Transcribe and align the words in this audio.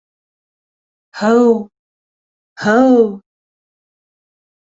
Һыу!.. 1.19 1.51
һыу! 2.63 3.05